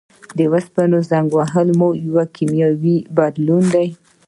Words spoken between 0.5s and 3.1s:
اوسپنې زنګ وهل هم یو کیمیاوي